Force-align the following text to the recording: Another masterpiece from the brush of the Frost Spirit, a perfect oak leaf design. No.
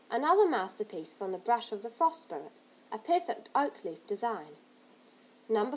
Another 0.09 0.47
masterpiece 0.47 1.13
from 1.13 1.31
the 1.31 1.37
brush 1.37 1.71
of 1.71 1.83
the 1.83 1.89
Frost 1.91 2.21
Spirit, 2.23 2.59
a 2.91 2.97
perfect 2.97 3.49
oak 3.53 3.83
leaf 3.85 4.03
design. 4.07 4.55
No. 5.47 5.69